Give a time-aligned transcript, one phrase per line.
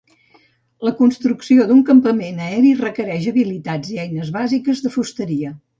[0.87, 5.59] La construcció d'un campament aeri requereix habilitats i eines bàsiques de fusteria.